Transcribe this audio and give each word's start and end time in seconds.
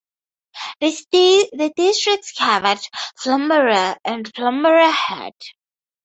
The 0.79 1.71
district 1.75 2.33
covered 2.35 2.79
Flamborough 3.17 3.95
and 4.03 4.27
Flamborough 4.35 4.89
Head. 4.89 5.33